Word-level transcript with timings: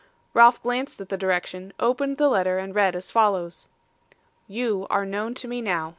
Ralph 0.33 0.59
glanced 0.63 0.99
at 0.99 1.09
the 1.09 1.15
direction, 1.15 1.73
opened 1.79 2.17
the 2.17 2.27
letter, 2.27 2.57
and 2.57 2.73
read 2.73 2.95
as 2.95 3.11
follows: 3.11 3.67
'You 4.47 4.87
are 4.89 5.05
known 5.05 5.35
to 5.35 5.47
me 5.47 5.61
now. 5.61 5.89